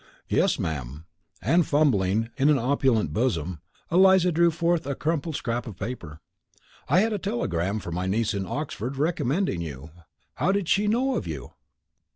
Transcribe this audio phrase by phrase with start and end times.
[0.29, 1.05] "Yes, ma'am;"
[1.43, 3.61] and fumbling in an opulent bosom,
[3.91, 6.21] Eliza drew forth a crumpled scrap of paper.
[6.89, 9.91] "I had a telegram from my niece in Oxford recommending you.
[10.33, 11.51] How did she know of you?"